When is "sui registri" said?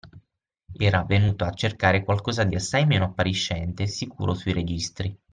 4.33-5.15